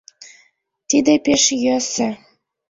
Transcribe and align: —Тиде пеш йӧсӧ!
—Тиде 0.89 1.13
пеш 1.25 1.43
йӧсӧ! 1.63 2.09